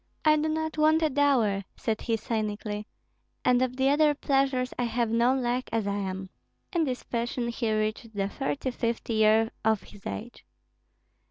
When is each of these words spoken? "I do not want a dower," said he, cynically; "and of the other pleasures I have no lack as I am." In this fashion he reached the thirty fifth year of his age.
"I 0.25 0.35
do 0.35 0.49
not 0.49 0.79
want 0.79 1.03
a 1.03 1.11
dower," 1.11 1.61
said 1.75 2.01
he, 2.01 2.17
cynically; 2.17 2.87
"and 3.45 3.61
of 3.61 3.75
the 3.77 3.89
other 3.89 4.15
pleasures 4.15 4.73
I 4.79 4.85
have 4.85 5.11
no 5.11 5.35
lack 5.35 5.69
as 5.71 5.85
I 5.85 5.97
am." 5.97 6.31
In 6.73 6.85
this 6.85 7.03
fashion 7.03 7.49
he 7.49 7.71
reached 7.71 8.15
the 8.15 8.27
thirty 8.27 8.71
fifth 8.71 9.07
year 9.11 9.51
of 9.63 9.83
his 9.83 10.07
age. 10.07 10.43